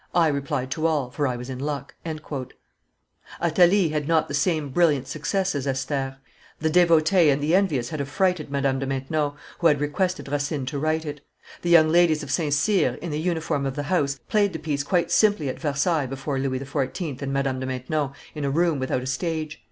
I 0.15 0.29
replied 0.29 0.71
to 0.71 0.87
all, 0.87 1.11
for 1.11 1.27
I 1.27 1.35
was 1.37 1.47
in 1.47 1.59
luck." 1.59 1.93
Athalie 3.39 3.89
had 3.89 4.07
not 4.07 4.27
the 4.27 4.33
same 4.33 4.69
brilliant 4.69 5.07
success 5.07 5.53
as 5.53 5.67
Esther. 5.67 6.17
The 6.59 6.71
devotees 6.71 7.31
and 7.31 7.39
the 7.39 7.53
envious 7.53 7.89
had 7.89 8.01
affrighted 8.01 8.49
Madame 8.49 8.79
de 8.79 8.87
Maintenon, 8.87 9.33
who 9.59 9.67
had 9.67 9.79
requested 9.79 10.27
Racine 10.27 10.65
to 10.65 10.79
write 10.79 11.05
it. 11.05 11.21
The 11.61 11.69
young 11.69 11.89
ladies 11.89 12.23
of 12.23 12.31
St. 12.31 12.51
Cyr, 12.51 12.95
in 12.99 13.11
the 13.11 13.19
uniform 13.21 13.63
of 13.63 13.75
the 13.75 13.83
house, 13.93 14.19
played 14.27 14.53
the 14.53 14.57
piece 14.57 14.81
quite 14.81 15.11
simply 15.11 15.49
at 15.49 15.59
Versailles 15.59 16.07
before 16.07 16.39
Louis 16.39 16.59
XIV. 16.61 17.21
and 17.21 17.31
Madame 17.31 17.59
de 17.59 17.67
Maintenon, 17.67 18.13
in 18.33 18.43
a 18.43 18.49
room 18.49 18.79
without 18.79 19.03
a 19.03 19.05
stage. 19.05 19.59